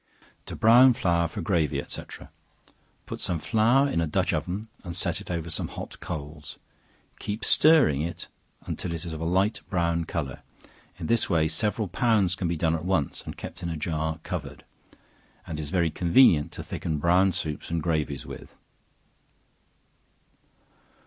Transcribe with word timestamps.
To 0.47 0.55
Brown 0.55 0.93
Flour 0.93 1.27
for 1.27 1.41
Gravy, 1.41 1.79
&c. 1.87 2.01
Put 3.05 3.19
some 3.19 3.37
flour 3.37 3.87
in 3.87 4.01
a 4.01 4.07
dutch 4.07 4.33
oven 4.33 4.67
and 4.83 4.95
set 4.97 5.21
it 5.21 5.29
over 5.29 5.51
some 5.51 5.67
hot 5.67 5.99
coals; 5.99 6.57
keep 7.19 7.45
stirring 7.45 8.01
it 8.01 8.27
until 8.65 8.93
it 8.93 9.05
is 9.05 9.13
of 9.13 9.21
a 9.21 9.25
light 9.25 9.61
brown 9.69 10.05
color; 10.05 10.41
in 10.97 11.05
this 11.05 11.29
way 11.29 11.47
several 11.47 11.87
pounds 11.87 12.33
can 12.33 12.47
be 12.47 12.57
done 12.57 12.73
at 12.73 12.83
once, 12.83 13.21
and 13.25 13.37
kept 13.37 13.61
in 13.61 13.69
a 13.69 13.77
jar 13.77 14.17
covered; 14.23 14.65
and 15.45 15.59
is 15.59 15.69
very 15.69 15.91
convenient 15.91 16.51
to 16.53 16.63
thicken 16.63 16.97
brown 16.97 17.31
soups 17.31 17.69
and 17.69 17.83
gravies 17.83 18.25
with. 18.25 18.55